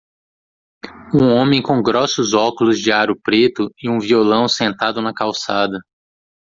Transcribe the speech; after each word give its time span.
Um 1.13 1.27
homem 1.31 1.61
com 1.61 1.79
grossos 1.83 2.33
óculos 2.33 2.79
de 2.79 2.91
aro 2.91 3.15
preto 3.23 3.69
e 3.79 3.87
um 3.87 3.99
violão 3.99 4.47
sentado 4.47 4.99
na 4.99 5.13
calçada. 5.13 5.77